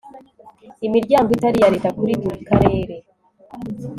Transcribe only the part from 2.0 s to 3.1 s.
buri karere